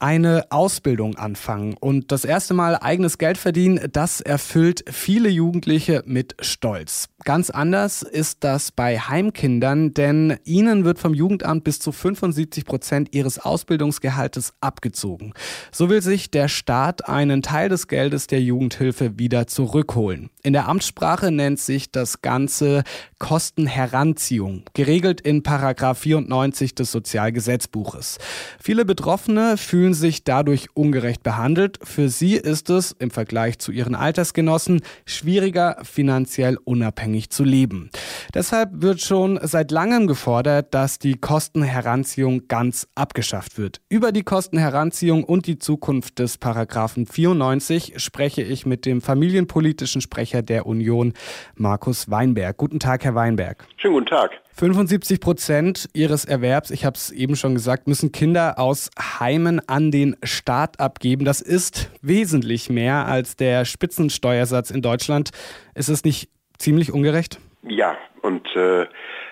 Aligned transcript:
eine 0.00 0.46
Ausbildung 0.50 1.16
anfangen 1.16 1.76
und 1.78 2.10
das 2.10 2.24
erste 2.24 2.54
Mal 2.54 2.76
eigenes 2.76 3.18
Geld 3.18 3.36
verdienen, 3.36 3.88
das 3.92 4.20
erfüllt 4.22 4.82
viele 4.90 5.28
Jugendliche 5.28 6.02
mit 6.06 6.34
Stolz. 6.40 7.08
Ganz 7.24 7.50
anders 7.50 8.00
ist 8.02 8.42
das 8.42 8.72
bei 8.72 8.98
Heimkindern, 8.98 9.92
denn 9.92 10.38
ihnen 10.44 10.86
wird 10.86 10.98
vom 10.98 11.12
Jugendamt 11.12 11.64
bis 11.64 11.78
zu 11.78 11.92
75 11.92 12.64
Prozent 12.64 13.14
ihres 13.14 13.38
Ausbildungsgehaltes 13.38 14.54
abgezogen. 14.62 15.34
So 15.70 15.90
will 15.90 16.00
sich 16.00 16.30
der 16.30 16.48
Staat 16.48 17.06
einen 17.06 17.42
Teil 17.42 17.68
des 17.68 17.86
Geldes 17.86 18.26
der 18.26 18.40
Jugendhilfe 18.40 19.18
wieder 19.18 19.46
zurückholen. 19.46 20.30
In 20.42 20.54
der 20.54 20.66
Amtssprache 20.66 21.30
nennt 21.30 21.60
sich 21.60 21.92
das 21.92 22.22
Ganze 22.22 22.84
Kostenheranziehung, 23.18 24.64
geregelt 24.72 25.20
in 25.20 25.42
Paragraph 25.42 25.98
94 25.98 26.74
des 26.74 26.90
Sozialgesetzbuches. 26.90 28.16
Viele 28.58 28.86
Betroffene 28.86 29.58
fühlen 29.58 29.89
sich 29.94 30.24
dadurch 30.24 30.68
ungerecht 30.74 31.22
behandelt. 31.22 31.78
Für 31.82 32.08
sie 32.08 32.34
ist 32.34 32.70
es 32.70 32.92
im 32.92 33.10
Vergleich 33.10 33.58
zu 33.58 33.72
ihren 33.72 33.94
Altersgenossen 33.94 34.82
schwieriger, 35.06 35.78
finanziell 35.82 36.58
unabhängig 36.64 37.30
zu 37.30 37.44
leben. 37.44 37.90
Deshalb 38.34 38.70
wird 38.82 39.00
schon 39.00 39.38
seit 39.42 39.70
langem 39.70 40.06
gefordert, 40.06 40.74
dass 40.74 40.98
die 40.98 41.14
Kostenheranziehung 41.14 42.48
ganz 42.48 42.88
abgeschafft 42.94 43.58
wird. 43.58 43.80
Über 43.88 44.12
die 44.12 44.22
Kostenheranziehung 44.22 45.24
und 45.24 45.46
die 45.46 45.58
Zukunft 45.58 46.18
des 46.18 46.38
Paragraphen 46.38 47.06
94 47.06 47.94
spreche 47.96 48.42
ich 48.42 48.66
mit 48.66 48.86
dem 48.86 49.00
familienpolitischen 49.00 50.00
Sprecher 50.00 50.42
der 50.42 50.66
Union, 50.66 51.12
Markus 51.54 52.10
Weinberg. 52.10 52.56
Guten 52.56 52.78
Tag, 52.78 53.04
Herr 53.04 53.14
Weinberg. 53.14 53.66
Schönen 53.76 53.94
guten 53.94 54.06
Tag. 54.06 54.30
75 54.60 55.20
Prozent 55.20 55.88
ihres 55.94 56.26
Erwerbs, 56.26 56.70
ich 56.70 56.84
habe 56.84 56.94
es 56.94 57.10
eben 57.10 57.34
schon 57.34 57.54
gesagt, 57.54 57.88
müssen 57.88 58.12
Kinder 58.12 58.58
aus 58.58 58.90
Heimen 59.18 59.66
an 59.66 59.90
den 59.90 60.16
Staat 60.22 60.80
abgeben. 60.80 61.24
Das 61.24 61.40
ist 61.40 61.90
wesentlich 62.02 62.68
mehr 62.68 63.06
als 63.06 63.36
der 63.36 63.64
Spitzensteuersatz 63.64 64.70
in 64.70 64.82
Deutschland. 64.82 65.30
Ist 65.74 65.88
es 65.88 66.04
nicht 66.04 66.28
ziemlich 66.58 66.92
ungerecht? 66.92 67.38
Ja, 67.62 67.96
und 68.20 68.46
äh, 68.54 68.84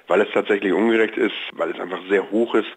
weil 0.09 0.23
es 0.23 0.28
tatsächlich 0.33 0.73
ungerecht 0.73 1.17
ist, 1.17 1.34
weil 1.53 1.70
es 1.70 1.78
einfach 1.78 2.01
sehr 2.09 2.31
hoch 2.31 2.55
ist, 2.55 2.69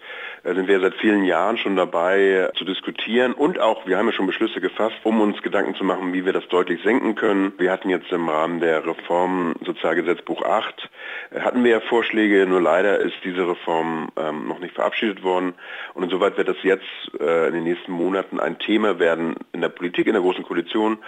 äh, 0.44 0.54
sind 0.54 0.68
wir 0.68 0.80
seit 0.80 0.94
vielen 0.96 1.24
Jahren 1.24 1.58
schon 1.58 1.76
dabei 1.76 2.20
äh, 2.20 2.54
zu 2.54 2.66
diskutieren 2.66 3.34
und 3.34 3.60
auch, 3.60 3.88
wir 3.88 3.98
haben 3.98 4.08
ja 4.08 4.14
schon 4.14 4.28
Beschlüsse 4.28 4.62
gefasst, 4.62 4.98
um 5.04 5.22
uns 5.22 5.42
Gedanken 5.42 5.76
zu 5.76 5.84
machen, 5.84 6.14
wie 6.14 6.26
wir 6.26 6.34
das 6.34 6.48
deutlich 6.50 6.84
senken 6.84 7.16
können. 7.16 7.54
Wir 7.58 7.72
hatten 7.72 7.90
jetzt 7.90 8.12
im 8.12 8.30
Rahmen 8.30 8.60
der 8.60 8.86
Reform 8.86 9.56
Sozialgesetzbuch 9.66 10.44
8, 10.44 10.90
äh, 11.32 11.40
hatten 11.40 11.64
wir 11.64 11.72
ja 11.72 11.80
Vorschläge, 11.80 12.46
nur 12.46 12.62
leider 12.62 13.00
ist 13.00 13.16
diese 13.24 13.48
Reform 13.48 14.10
ähm, 14.18 14.48
noch 14.48 14.60
nicht 14.60 14.76
verabschiedet 14.76 15.24
worden 15.24 15.54
und 15.94 16.04
insoweit 16.04 16.38
wird 16.38 16.50
das 16.50 16.62
jetzt 16.64 16.86
äh, 17.20 17.48
in 17.48 17.54
den 17.54 17.64
nächsten 17.64 17.92
Monaten 17.92 18.40
ein 18.40 18.60
Thema 18.60 19.00
werden 19.00 19.36
in 19.54 19.62
der 19.62 19.70
Politik, 19.70 20.08
in 20.08 20.14
der 20.14 20.22
Großen 20.22 20.44
Koalition 20.44 21.00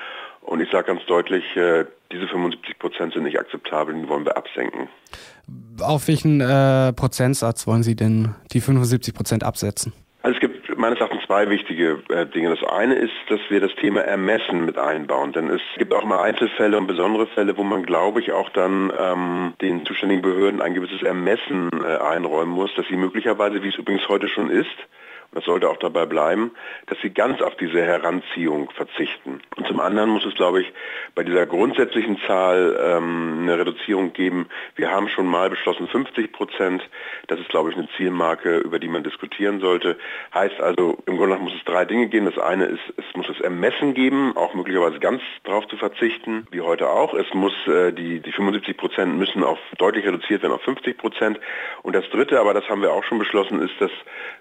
und 0.41 0.59
ich 0.61 0.69
sage 0.69 0.87
ganz 0.87 1.05
deutlich, 1.05 1.43
äh, 1.55 1.85
diese 2.11 2.27
75 2.27 2.77
Prozent 2.77 3.13
sind 3.13 3.23
nicht 3.23 3.39
akzeptabel, 3.39 3.95
die 3.95 4.07
wollen 4.07 4.25
wir 4.25 4.37
absenken. 4.37 4.89
Auf 5.83 6.07
welchen 6.07 6.41
äh, 6.41 6.93
Prozentsatz 6.93 7.67
wollen 7.67 7.83
Sie 7.83 7.95
denn 7.95 8.35
die 8.51 8.61
75 8.61 9.13
Prozent 9.13 9.43
absetzen? 9.43 9.93
Also 10.23 10.35
es 10.35 10.39
gibt 10.39 10.77
meines 10.77 10.99
Erachtens 10.99 11.23
zwei 11.25 11.49
wichtige 11.49 12.01
äh, 12.09 12.25
Dinge. 12.25 12.49
Das 12.49 12.63
eine 12.71 12.95
ist, 12.95 13.11
dass 13.27 13.41
wir 13.49 13.59
das 13.59 13.71
Thema 13.75 14.01
Ermessen 14.01 14.65
mit 14.65 14.77
einbauen. 14.77 15.33
Denn 15.33 15.49
es 15.49 15.61
gibt 15.77 15.93
auch 15.93 16.05
mal 16.05 16.21
Einzelfälle 16.21 16.77
und 16.77 16.87
besondere 16.87 17.27
Fälle, 17.27 17.57
wo 17.57 17.63
man, 17.63 17.83
glaube 17.83 18.21
ich, 18.21 18.31
auch 18.31 18.49
dann 18.51 18.91
ähm, 18.97 19.53
den 19.61 19.85
zuständigen 19.85 20.21
Behörden 20.21 20.61
ein 20.61 20.73
gewisses 20.73 21.03
Ermessen 21.03 21.69
äh, 21.73 21.97
einräumen 21.97 22.53
muss, 22.53 22.73
dass 22.75 22.87
sie 22.87 22.95
möglicherweise, 22.95 23.63
wie 23.63 23.69
es 23.69 23.75
übrigens 23.75 24.07
heute 24.07 24.29
schon 24.29 24.49
ist, 24.49 24.77
das 25.33 25.45
sollte 25.45 25.69
auch 25.69 25.77
dabei 25.77 26.05
bleiben, 26.05 26.51
dass 26.87 26.99
sie 27.01 27.09
ganz 27.09 27.41
auf 27.41 27.55
diese 27.55 27.81
Heranziehung 27.81 28.69
verzichten. 28.71 29.41
Und 29.55 29.67
zum 29.67 29.79
anderen 29.79 30.09
muss 30.09 30.25
es, 30.25 30.35
glaube 30.35 30.61
ich, 30.61 30.71
bei 31.15 31.23
dieser 31.23 31.45
grundsätzlichen 31.45 32.19
Zahl 32.27 32.77
ähm, 32.81 33.39
eine 33.41 33.57
Reduzierung 33.57 34.13
geben. 34.13 34.47
Wir 34.75 34.91
haben 34.91 35.09
schon 35.09 35.27
mal 35.27 35.49
beschlossen 35.49 35.87
50 35.87 36.31
Prozent. 36.31 36.87
Das 37.27 37.39
ist, 37.39 37.49
glaube 37.49 37.71
ich, 37.71 37.77
eine 37.77 37.87
Zielmarke, 37.97 38.57
über 38.59 38.79
die 38.79 38.87
man 38.87 39.03
diskutieren 39.03 39.59
sollte. 39.59 39.97
Heißt 40.33 40.59
also, 40.61 40.97
im 41.05 41.17
Grunde 41.17 41.37
muss 41.37 41.53
es 41.55 41.63
drei 41.65 41.85
Dinge 41.85 42.07
geben. 42.07 42.25
Das 42.25 42.37
eine 42.37 42.65
ist, 42.65 42.81
es 42.97 43.05
muss 43.15 43.27
das 43.27 43.39
Ermessen 43.39 43.93
geben, 43.93 44.35
auch 44.37 44.53
möglicherweise 44.53 44.99
ganz 44.99 45.21
darauf 45.43 45.67
zu 45.67 45.77
verzichten, 45.77 46.47
wie 46.51 46.61
heute 46.61 46.89
auch. 46.89 47.13
Es 47.13 47.33
muss 47.33 47.53
äh, 47.67 47.91
die, 47.91 48.19
die 48.19 48.31
75 48.31 48.77
Prozent 48.77 49.17
müssen 49.17 49.43
auf 49.43 49.59
deutlich 49.77 50.05
reduziert 50.05 50.43
werden 50.43 50.53
auf 50.53 50.61
50 50.61 50.97
Prozent. 50.97 51.39
Und 51.81 51.95
das 51.95 52.07
dritte, 52.09 52.39
aber 52.39 52.53
das 52.53 52.67
haben 52.69 52.81
wir 52.81 52.93
auch 52.93 53.03
schon 53.03 53.19
beschlossen, 53.19 53.61
ist, 53.61 53.79
dass 53.79 53.91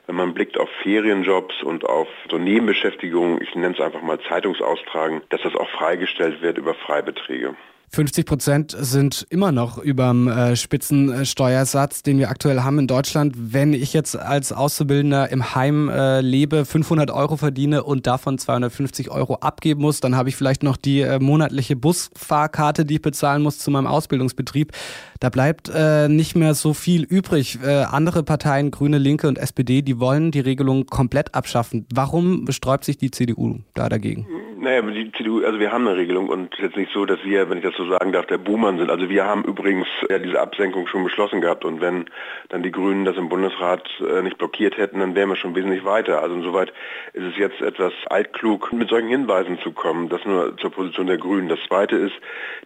wenn 0.07 0.17
man 0.17 0.35
blickt 0.35 0.59
auf 0.59 0.69
Ferienjobs 0.83 1.63
und 1.63 1.85
auf 1.85 2.09
so 2.31 2.39
Nebenbeschäftigungen, 2.39 3.41
ich 3.41 3.55
nenne 3.55 3.75
es 3.75 3.81
einfach 3.81 4.03
mal 4.03 4.19
Zeitungsaustragen, 4.29 5.23
dass 5.29 5.43
das 5.43 5.55
auch 5.55 5.69
freigestellt 5.71 6.43
wird 6.43 6.59
über 6.59 6.75
Freibeträge. 6.75 7.55
50 7.95 8.25
Prozent 8.25 8.77
sind 8.79 9.27
immer 9.29 9.53
noch 9.53 9.77
überm 9.77 10.27
äh, 10.27 10.57
Spitzensteuersatz, 10.57 12.03
den 12.03 12.19
wir 12.19 12.31
aktuell 12.31 12.61
haben 12.61 12.79
in 12.79 12.87
Deutschland. 12.87 13.35
Wenn 13.37 13.75
ich 13.75 13.93
jetzt 13.93 14.17
als 14.17 14.51
Auszubildender 14.51 15.29
im 15.31 15.55
Heim 15.55 15.91
äh, 15.91 16.23
lebe, 16.23 16.65
500 16.65 17.11
Euro 17.11 17.37
verdiene 17.37 17.85
und 17.85 18.07
davon 18.07 18.39
250 18.39 19.11
Euro 19.11 19.35
abgeben 19.35 19.83
muss, 19.83 20.01
dann 20.01 20.17
habe 20.17 20.31
ich 20.31 20.37
vielleicht 20.37 20.63
noch 20.63 20.79
die 20.79 21.03
äh, 21.03 21.19
monatliche 21.19 21.77
Busfahrkarte, 21.77 22.87
die 22.87 22.95
ich 22.95 23.03
bezahlen 23.03 23.43
muss 23.43 23.59
zu 23.59 23.71
meinem 23.71 23.87
Ausbildungsbetrieb. 23.87 24.73
Da 25.21 25.29
bleibt 25.29 25.69
äh, 25.69 26.09
nicht 26.09 26.35
mehr 26.35 26.55
so 26.55 26.73
viel 26.73 27.03
übrig. 27.03 27.59
Äh, 27.63 27.83
andere 27.83 28.23
Parteien, 28.23 28.71
Grüne, 28.71 28.97
Linke 28.97 29.29
und 29.29 29.37
SPD, 29.37 29.83
die 29.83 30.01
wollen 30.01 30.31
die 30.31 30.41
Regelung 30.41 30.87
komplett 30.87 31.35
abschaffen. 31.35 31.85
Warum 31.93 32.47
besträubt 32.47 32.87
sich 32.87 32.97
die 32.97 33.11
CDU 33.11 33.59
da 33.75 33.91
dagegen? 33.91 34.27
Naja, 34.63 34.81
die 34.81 35.11
CDU, 35.11 35.45
also 35.45 35.59
wir 35.59 35.73
haben 35.73 35.89
eine 35.89 35.97
Regelung 35.97 36.29
und 36.29 36.55
es 36.55 36.61
ist 36.61 36.65
jetzt 36.67 36.77
nicht 36.77 36.93
so, 36.93 37.05
dass 37.05 37.19
wir, 37.25 37.51
wenn 37.51 37.59
ich 37.59 37.65
das 37.65 37.75
so 37.75 37.85
sagen 37.85 38.13
darf, 38.13 38.27
der 38.27 38.39
Buhmann 38.39 38.79
sind. 38.79 38.93
Also 38.93 39.09
wir 39.09 39.25
haben 39.25 39.43
übrigens 39.43 39.89
ja, 40.09 40.21
diese 40.21 40.41
Absenkung 40.41 40.87
schon 40.87 41.03
beschlossen 41.03 41.41
gehabt 41.41 41.65
und 41.65 41.81
wenn 41.81 42.05
dann 42.49 42.63
die 42.63 42.71
Grünen 42.71 43.05
das 43.05 43.17
im 43.17 43.29
Bundesrat 43.29 43.89
äh, 43.99 44.23
nicht 44.23 44.39
blockiert 44.39 44.77
hätten, 44.77 45.01
dann 45.01 45.17
wären 45.17 45.31
wir 45.31 45.35
schon 45.35 45.57
wesentlich 45.57 45.85
weiter. 45.85 46.23
Also 46.23 46.37
insoweit 46.37 46.73
ist 47.13 47.25
es 47.25 47.37
jetzt 47.39 47.61
etwas 47.61 47.93
altklug, 48.07 48.73
mit 48.73 48.89
solchen 48.89 49.09
Hinweisen 49.09 49.59
zu 49.59 49.73
kommen. 49.73 50.09
Das 50.09 50.25
nur 50.25 50.57
zur 50.59 50.71
Position 50.71 51.09
der 51.09 51.19
Grünen. 51.19 51.49
Das 51.49 51.59
Zweite 51.67 51.97
ist 51.97 52.15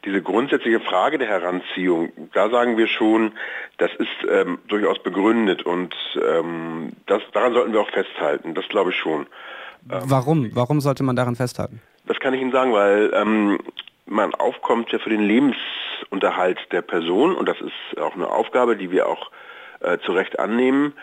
diese 0.05 0.21
grundsätzliche 0.21 0.81
Frage 0.81 1.17
der 1.17 1.28
Heranziehung. 1.28 2.13
Da 2.34 2.51
sagen 2.51 2.77
wir 2.77 2.89
schon, 2.89 3.33
das 3.78 3.91
ist 3.95 4.31
ähm, 4.31 4.59
durchaus 4.69 5.03
begründet 5.03 5.65
und 5.65 5.95
ähm, 6.23 6.93
das, 7.07 7.23
daran 7.33 7.55
sollten 7.55 7.73
wir 7.73 7.81
auch 7.81 7.91
festhalten. 7.91 8.53
Das 8.53 8.69
glaube 8.69 8.91
ich 8.91 8.97
schon. 8.97 9.27
Ähm, 9.91 10.02
Warum? 10.06 10.50
Warum 10.54 10.80
sollte 10.80 11.02
man 11.02 11.16
daran 11.16 11.36
festhalten? 11.36 11.80
Das 12.06 12.19
kann 12.20 12.34
ich 12.34 12.41
Ihnen 12.41 12.52
sagen, 12.52 12.72
weil 12.72 13.10
ähm, 13.14 13.58
man 14.06 14.34
aufkommt 14.34 14.92
ja 14.92 14.98
für 14.98 15.10
den 15.10 15.22
Lebensunterhalt 15.22 16.58
der 16.72 16.82
Person 16.82 17.34
und 17.34 17.48
das 17.48 17.60
ist 17.60 18.00
auch 18.00 18.14
eine 18.14 18.28
Aufgabe, 18.28 18.76
die 18.76 18.91
wir 18.91 19.08
auch 19.08 19.30
äh, 19.80 19.98
zu 19.98 20.12
Recht 20.12 20.38
annehmen. 20.38 20.94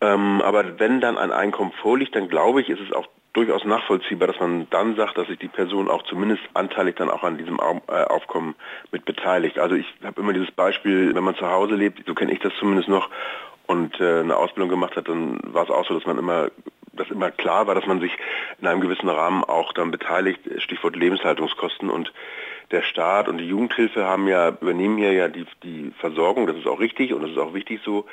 Ähm, 0.00 0.40
aber 0.42 0.78
wenn 0.78 1.00
dann 1.00 1.18
ein 1.18 1.32
Einkommen 1.32 1.72
vorliegt, 1.82 2.14
dann 2.14 2.28
glaube 2.28 2.60
ich, 2.60 2.68
ist 2.68 2.80
es 2.80 2.92
auch 2.92 3.08
durchaus 3.32 3.64
nachvollziehbar, 3.64 4.28
dass 4.28 4.38
man 4.38 4.68
dann 4.70 4.94
sagt, 4.94 5.18
dass 5.18 5.26
sich 5.26 5.38
die 5.38 5.48
Person 5.48 5.90
auch 5.90 6.04
zumindest 6.04 6.42
anteilig 6.54 6.94
dann 6.96 7.10
auch 7.10 7.24
an 7.24 7.36
diesem 7.36 7.58
äh, 7.58 8.04
Aufkommen 8.04 8.54
mit 8.92 9.04
beteiligt. 9.04 9.58
Also 9.58 9.74
ich 9.74 9.86
habe 10.04 10.20
immer 10.20 10.32
dieses 10.32 10.52
Beispiel, 10.52 11.14
wenn 11.14 11.24
man 11.24 11.34
zu 11.34 11.48
Hause 11.48 11.74
lebt, 11.74 12.06
so 12.06 12.14
kenne 12.14 12.32
ich 12.32 12.38
das 12.38 12.52
zumindest 12.60 12.88
noch, 12.88 13.10
und 13.66 13.98
äh, 14.00 14.20
eine 14.20 14.36
Ausbildung 14.36 14.68
gemacht 14.68 14.96
hat, 14.96 15.08
dann 15.08 15.40
war 15.42 15.64
es 15.64 15.70
auch 15.70 15.86
so, 15.86 15.94
dass 15.94 16.06
man 16.06 16.18
immer 16.18 16.50
dass 16.96 17.10
immer 17.10 17.30
klar 17.30 17.66
war, 17.66 17.74
dass 17.74 17.86
man 17.86 18.00
sich 18.00 18.12
in 18.60 18.66
einem 18.66 18.80
gewissen 18.80 19.08
Rahmen 19.08 19.44
auch 19.44 19.72
dann 19.72 19.90
beteiligt, 19.90 20.40
Stichwort 20.58 20.96
Lebenshaltungskosten 20.96 21.90
und 21.90 22.12
der 22.70 22.82
Staat 22.82 23.28
und 23.28 23.38
die 23.38 23.46
Jugendhilfe 23.46 24.04
haben 24.04 24.26
ja, 24.26 24.48
übernehmen 24.48 24.96
hier 24.96 25.12
ja 25.12 25.28
die, 25.28 25.46
die 25.62 25.92
Versorgung, 25.98 26.46
das 26.46 26.56
ist 26.56 26.66
auch 26.66 26.80
richtig 26.80 27.12
und 27.12 27.22
das 27.22 27.30
ist 27.30 27.38
auch 27.38 27.54
wichtig 27.54 27.80
so, 27.84 28.06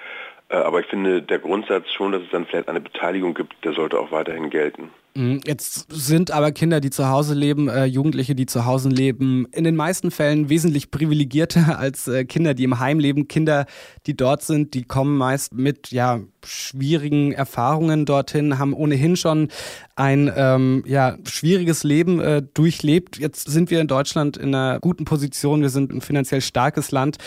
aber 0.56 0.82
ich 0.82 0.88
finde 0.88 1.22
der 1.22 1.40
Grundsatz 1.40 1.90
schon, 1.92 2.12
dass 2.12 2.24
es 2.24 2.30
dann 2.32 2.46
vielleicht 2.46 2.70
eine 2.70 2.82
Beteiligung 2.82 3.34
gibt, 3.34 3.64
der 3.64 3.74
sollte 3.74 4.00
auch 4.00 4.12
weiterhin 4.12 4.50
gelten. 4.50 4.92
Mhm, 5.14 5.42
jetzt 5.46 5.88
sind 5.92 6.32
aber 6.32 6.54
Kinder, 6.54 6.80
die 6.80 6.90
zu 6.90 7.10
Hause 7.10 7.34
leben, 7.34 7.68
äh, 7.68 7.84
Jugendliche, 7.84 8.34
die 8.34 8.46
zu 8.46 8.66
Hause 8.66 8.88
leben, 8.88 9.46
in 9.52 9.66
den 9.66 9.76
meisten 9.76 10.10
Fällen 10.10 10.48
wesentlich 10.48 10.90
privilegierter 10.90 11.78
als 11.80 12.08
äh, 12.08 12.24
Kinder, 12.24 12.54
die 12.54 12.64
im 12.64 12.80
Heim 12.80 13.00
leben. 13.00 13.28
Kinder, 13.28 13.66
die 14.06 14.16
dort 14.16 14.42
sind, 14.42 14.74
die 14.74 14.84
kommen 14.84 15.18
meist 15.18 15.54
mit 15.54 15.92
ja 15.92 16.22
schwierigen 16.46 17.34
Erfahrungen 17.34 18.06
dorthin, 18.06 18.58
haben 18.58 18.74
ohnehin 18.74 19.16
schon 19.16 19.50
ein 19.96 20.32
ähm, 20.36 20.84
ja 20.88 21.18
schwieriges 21.28 21.84
Leben 21.84 22.20
äh, 22.22 22.42
durchlebt. 22.54 23.18
Jetzt 23.18 23.50
sind 23.50 23.70
wir 23.70 23.82
in 23.82 23.88
Deutschland 23.88 24.38
in 24.38 24.56
einer 24.56 24.80
guten 24.80 25.04
Position. 25.04 25.62
Wir 25.62 25.70
sind 25.70 25.92
ein 25.92 26.02
finanziell 26.02 26.42
starkes 26.42 26.92
Land. 26.92 27.18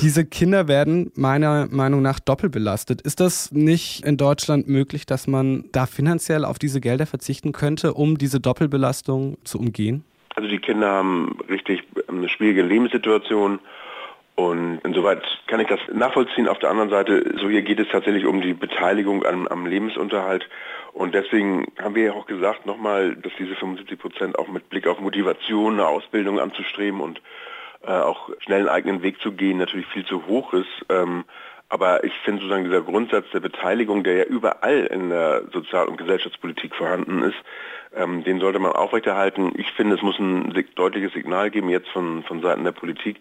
Diese 0.00 0.24
Kinder 0.24 0.66
werden 0.66 1.12
meiner 1.14 1.68
Meinung 1.70 2.02
nach 2.02 2.18
doppelt 2.18 2.52
belastet. 2.60 3.00
Ist 3.00 3.20
das 3.20 3.52
nicht 3.52 4.04
in 4.04 4.18
Deutschland 4.18 4.68
möglich, 4.68 5.06
dass 5.06 5.26
man 5.26 5.64
da 5.72 5.86
finanziell 5.86 6.44
auf 6.44 6.58
diese 6.58 6.80
Gelder 6.80 7.06
verzichten 7.06 7.52
könnte, 7.52 7.94
um 7.94 8.18
diese 8.18 8.38
Doppelbelastung 8.38 9.38
zu 9.44 9.58
umgehen? 9.58 10.04
Also 10.36 10.46
die 10.48 10.58
Kinder 10.58 10.90
haben 10.90 11.38
richtig 11.48 11.82
eine 12.06 12.28
schwierige 12.28 12.62
Lebenssituation 12.62 13.60
Und 14.36 14.80
insoweit 14.84 15.22
kann 15.48 15.60
ich 15.60 15.68
das 15.68 15.80
nachvollziehen. 15.92 16.48
Auf 16.48 16.58
der 16.58 16.70
anderen 16.70 16.90
Seite, 16.90 17.34
so 17.38 17.48
hier 17.48 17.62
geht 17.62 17.80
es 17.80 17.88
tatsächlich 17.88 18.24
um 18.26 18.40
die 18.40 18.54
Beteiligung 18.54 19.24
am, 19.26 19.46
am 19.48 19.66
Lebensunterhalt. 19.66 20.48
Und 20.92 21.14
deswegen 21.14 21.66
haben 21.78 21.94
wir 21.94 22.04
ja 22.04 22.12
auch 22.12 22.26
gesagt 22.26 22.66
nochmal, 22.66 23.16
dass 23.16 23.32
diese 23.38 23.54
75 23.54 23.98
Prozent 23.98 24.38
auch 24.38 24.48
mit 24.48 24.68
Blick 24.68 24.86
auf 24.86 25.00
Motivation, 25.00 25.74
eine 25.74 25.86
Ausbildung 25.86 26.40
anzustreben 26.40 27.00
und 27.00 27.20
äh, 27.82 27.90
auch 27.90 28.30
schnell 28.40 28.60
einen 28.60 28.68
eigenen 28.68 29.02
Weg 29.02 29.20
zu 29.20 29.32
gehen, 29.32 29.58
natürlich 29.58 29.86
viel 29.86 30.04
zu 30.04 30.26
hoch 30.26 30.52
ist. 30.54 30.86
Ähm, 30.88 31.24
aber 31.70 32.02
ich 32.04 32.12
finde 32.24 32.42
sozusagen 32.42 32.64
dieser 32.64 32.82
Grundsatz 32.82 33.26
der 33.32 33.40
Beteiligung, 33.40 34.02
der 34.02 34.16
ja 34.16 34.24
überall 34.24 34.86
in 34.86 35.08
der 35.08 35.44
Sozial- 35.52 35.86
und 35.86 35.96
Gesellschaftspolitik 35.96 36.74
vorhanden 36.74 37.22
ist, 37.22 37.38
ähm, 37.96 38.24
den 38.24 38.40
sollte 38.40 38.58
man 38.58 38.72
aufrechterhalten. 38.72 39.52
Ich 39.56 39.70
finde, 39.72 39.94
es 39.94 40.02
muss 40.02 40.18
ein 40.18 40.52
deutliches 40.74 41.12
Signal 41.12 41.50
geben 41.50 41.70
jetzt 41.70 41.88
von, 41.88 42.24
von 42.24 42.42
Seiten 42.42 42.64
der 42.64 42.72
Politik, 42.72 43.20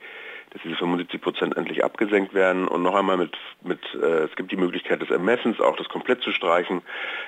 dass 0.49 0.63
diese 0.63 0.75
75 0.75 1.21
Prozent 1.21 1.57
endlich 1.57 1.83
abgesenkt 1.83 2.33
werden 2.33 2.67
und 2.67 2.81
noch 2.81 2.95
einmal 2.95 3.17
mit, 3.17 3.37
mit 3.63 3.81
äh, 3.93 4.23
es 4.23 4.35
gibt 4.35 4.51
die 4.51 4.57
Möglichkeit 4.57 4.99
des 4.99 5.11
Ermessens, 5.11 5.61
auch 5.61 5.75
das 5.75 5.87
komplett 5.87 6.23
zu 6.23 6.31
streichen. 6.31 6.81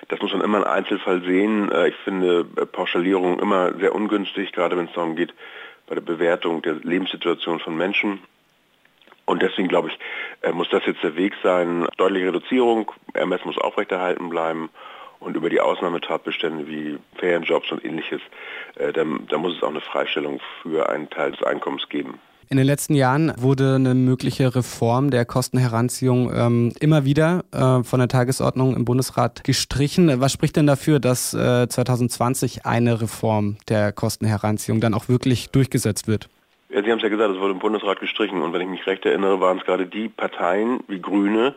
Das 0.07 0.21
muss 0.21 0.33
man 0.33 0.41
immer 0.41 0.57
im 0.57 0.63
Einzelfall 0.63 1.21
sehen. 1.21 1.71
Äh, 1.71 1.89
ich 1.89 1.95
finde 1.97 2.47
äh, 2.57 2.65
Pauschalierung 2.65 3.39
immer 3.39 3.77
sehr 3.77 3.93
ungünstig, 3.93 4.53
gerade 4.53 4.75
wenn 4.75 4.85
es 4.85 4.93
darum 4.93 5.15
geht, 5.15 5.35
bei 5.85 5.93
der 5.95 6.01
Bewertung 6.01 6.63
der 6.63 6.75
Lebenssituation 6.75 7.59
von 7.59 7.77
Menschen. 7.77 8.21
Und 9.31 9.41
deswegen 9.41 9.69
glaube 9.69 9.87
ich, 9.87 9.97
äh, 10.41 10.51
muss 10.51 10.67
das 10.71 10.85
jetzt 10.85 11.01
der 11.03 11.15
Weg 11.15 11.33
sein. 11.41 11.87
Deutliche 11.95 12.27
Reduzierung, 12.27 12.91
Ermessen 13.13 13.47
muss 13.47 13.57
aufrechterhalten 13.57 14.27
bleiben 14.27 14.69
und 15.21 15.37
über 15.37 15.49
die 15.49 15.61
Ausnahmetatbestände 15.61 16.67
wie 16.67 16.97
Ferienjobs 17.15 17.71
und 17.71 17.85
ähnliches, 17.85 18.19
äh, 18.75 18.91
da, 18.91 19.05
da 19.29 19.37
muss 19.37 19.55
es 19.55 19.63
auch 19.63 19.69
eine 19.69 19.79
Freistellung 19.79 20.41
für 20.61 20.89
einen 20.89 21.09
Teil 21.09 21.31
des 21.31 21.41
Einkommens 21.43 21.87
geben. 21.87 22.19
In 22.49 22.57
den 22.57 22.65
letzten 22.65 22.93
Jahren 22.93 23.31
wurde 23.37 23.75
eine 23.75 23.95
mögliche 23.95 24.53
Reform 24.53 25.11
der 25.11 25.23
Kostenheranziehung 25.23 26.29
ähm, 26.35 26.73
immer 26.81 27.05
wieder 27.05 27.45
äh, 27.53 27.85
von 27.85 27.99
der 27.99 28.09
Tagesordnung 28.09 28.75
im 28.75 28.83
Bundesrat 28.83 29.45
gestrichen. 29.45 30.19
Was 30.19 30.33
spricht 30.33 30.57
denn 30.57 30.67
dafür, 30.67 30.99
dass 30.99 31.33
äh, 31.33 31.69
2020 31.69 32.65
eine 32.65 32.99
Reform 32.99 33.55
der 33.69 33.93
Kostenheranziehung 33.93 34.81
dann 34.81 34.93
auch 34.93 35.07
wirklich 35.07 35.51
durchgesetzt 35.51 36.09
wird? 36.09 36.27
Ja, 36.71 36.81
Sie 36.81 36.89
haben 36.89 36.99
es 36.99 37.03
ja 37.03 37.09
gesagt, 37.09 37.33
es 37.33 37.39
wurde 37.39 37.51
im 37.51 37.59
Bundesrat 37.59 37.99
gestrichen. 37.99 38.41
Und 38.41 38.53
wenn 38.53 38.61
ich 38.61 38.67
mich 38.67 38.87
recht 38.87 39.05
erinnere, 39.05 39.41
waren 39.41 39.57
es 39.57 39.65
gerade 39.65 39.87
die 39.87 40.07
Parteien 40.07 40.79
wie 40.87 41.01
Grüne, 41.01 41.53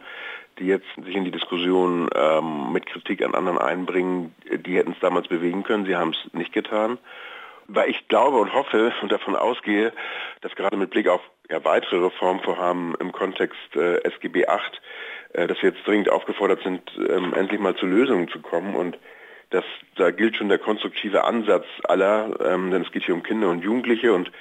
die 0.59 0.67
jetzt 0.67 0.89
sich 1.05 1.15
in 1.15 1.25
die 1.25 1.31
Diskussion 1.31 2.09
ähm, 2.15 2.73
mit 2.73 2.87
Kritik 2.87 3.25
an 3.25 3.35
anderen 3.35 3.59
einbringen, 3.59 4.35
die 4.45 4.77
hätten 4.77 4.91
es 4.91 4.99
damals 4.99 5.29
bewegen 5.29 5.63
können. 5.63 5.87
Sie 5.87 5.95
haben 5.95 6.11
es 6.11 6.35
nicht 6.35 6.53
getan. 6.53 6.99
Weil 7.69 7.91
ich 7.91 8.09
glaube 8.09 8.39
und 8.39 8.53
hoffe 8.53 8.93
und 9.03 9.13
davon 9.13 9.37
ausgehe, 9.37 9.93
dass 10.41 10.57
gerade 10.57 10.77
mit 10.77 10.91
Blick 10.91 11.09
auf 11.09 11.21
ja, 11.49 11.65
weitere 11.65 12.05
Reformvorhaben 12.05 12.97
im 12.99 13.13
Kontext 13.13 13.77
äh, 13.77 13.99
SGB 14.03 14.49
8, 14.49 14.83
äh, 15.35 15.47
dass 15.47 15.63
wir 15.63 15.71
jetzt 15.71 15.87
dringend 15.87 16.11
aufgefordert 16.11 16.61
sind, 16.65 16.83
ähm, 17.09 17.35
endlich 17.35 17.61
mal 17.61 17.77
zu 17.77 17.87
Lösungen 17.87 18.29
zu 18.29 18.41
kommen. 18.41 18.75
Und 18.75 18.99
das, 19.51 19.65
da 19.95 20.11
gilt 20.11 20.37
schon 20.37 20.49
der 20.49 20.59
konstruktive 20.59 21.23
Ansatz 21.23 21.67
aller, 21.85 22.37
ähm, 22.45 22.73
denn 22.73 22.83
es 22.83 22.91
geht 22.91 23.05
hier 23.05 23.15
um 23.15 23.23
Kinder 23.23 23.49
und 23.49 23.63
Jugendliche. 23.63 24.13
Und 24.13 24.33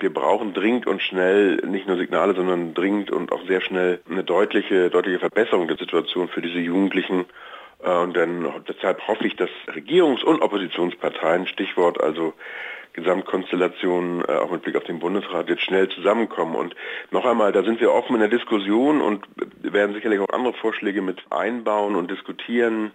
wir 0.00 0.12
brauchen 0.12 0.54
dringend 0.54 0.86
und 0.86 1.02
schnell 1.02 1.56
nicht 1.66 1.86
nur 1.86 1.96
Signale, 1.96 2.34
sondern 2.34 2.74
dringend 2.74 3.10
und 3.10 3.32
auch 3.32 3.46
sehr 3.46 3.60
schnell 3.60 4.00
eine 4.10 4.24
deutliche, 4.24 4.90
deutliche 4.90 5.20
Verbesserung 5.20 5.68
der 5.68 5.76
Situation 5.76 6.28
für 6.28 6.42
diese 6.42 6.58
Jugendlichen 6.58 7.26
äh, 7.84 7.90
und 7.90 8.16
dann, 8.16 8.52
deshalb 8.68 9.06
hoffe 9.06 9.26
ich, 9.26 9.36
dass 9.36 9.50
Regierungs- 9.68 10.24
und 10.24 10.42
Oppositionsparteien, 10.42 11.46
Stichwort 11.46 12.02
also 12.02 12.34
Gesamtkonstellation, 12.94 14.24
äh, 14.26 14.32
auch 14.32 14.50
mit 14.50 14.62
Blick 14.62 14.76
auf 14.76 14.84
den 14.84 15.00
Bundesrat, 15.00 15.48
jetzt 15.48 15.62
schnell 15.62 15.88
zusammenkommen. 15.88 16.54
Und 16.54 16.74
noch 17.10 17.24
einmal, 17.24 17.52
da 17.52 17.62
sind 17.62 17.80
wir 17.80 17.92
offen 17.92 18.14
in 18.14 18.20
der 18.20 18.28
Diskussion 18.28 19.00
und 19.00 19.26
werden 19.60 19.94
sicherlich 19.94 20.20
auch 20.20 20.32
andere 20.32 20.54
Vorschläge 20.54 21.02
mit 21.02 21.20
einbauen 21.30 21.96
und 21.96 22.10
diskutieren. 22.10 22.92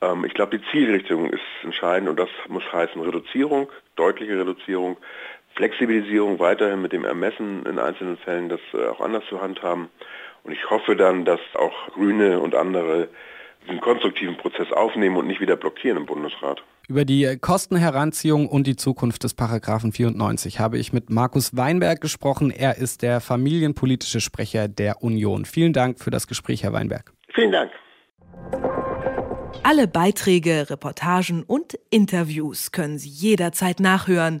Ähm, 0.00 0.24
ich 0.24 0.34
glaube, 0.34 0.58
die 0.58 0.64
Zielrichtung 0.70 1.30
ist 1.30 1.42
entscheidend 1.62 2.08
und 2.08 2.18
das 2.18 2.28
muss 2.48 2.70
heißen 2.72 3.00
Reduzierung, 3.00 3.70
deutliche 3.96 4.38
Reduzierung, 4.38 4.98
Flexibilisierung 5.60 6.38
weiterhin 6.38 6.80
mit 6.80 6.92
dem 6.92 7.04
Ermessen 7.04 7.66
in 7.66 7.78
einzelnen 7.78 8.16
Fällen, 8.16 8.48
das 8.48 8.60
äh, 8.72 8.86
auch 8.86 9.02
anders 9.02 9.24
zu 9.28 9.42
handhaben. 9.42 9.90
Und 10.42 10.52
ich 10.52 10.70
hoffe 10.70 10.96
dann, 10.96 11.26
dass 11.26 11.40
auch 11.54 11.92
Grüne 11.92 12.40
und 12.40 12.54
andere 12.54 13.08
diesen 13.66 13.78
konstruktiven 13.82 14.38
Prozess 14.38 14.72
aufnehmen 14.72 15.18
und 15.18 15.26
nicht 15.26 15.38
wieder 15.42 15.56
blockieren 15.56 15.98
im 15.98 16.06
Bundesrat. 16.06 16.62
Über 16.88 17.04
die 17.04 17.36
Kostenheranziehung 17.38 18.48
und 18.48 18.66
die 18.66 18.76
Zukunft 18.76 19.22
des 19.22 19.34
Paragraphen 19.34 19.92
94 19.92 20.60
habe 20.60 20.78
ich 20.78 20.94
mit 20.94 21.10
Markus 21.10 21.54
Weinberg 21.54 22.00
gesprochen. 22.00 22.50
Er 22.50 22.78
ist 22.78 23.02
der 23.02 23.20
familienpolitische 23.20 24.22
Sprecher 24.22 24.66
der 24.66 25.02
Union. 25.02 25.44
Vielen 25.44 25.74
Dank 25.74 26.00
für 26.00 26.10
das 26.10 26.26
Gespräch, 26.26 26.62
Herr 26.62 26.72
Weinberg. 26.72 27.12
Vielen 27.34 27.52
Dank. 27.52 27.70
Alle 29.62 29.86
Beiträge, 29.86 30.70
Reportagen 30.70 31.42
und 31.42 31.78
Interviews 31.90 32.72
können 32.72 32.98
Sie 32.98 33.10
jederzeit 33.10 33.78
nachhören 33.78 34.40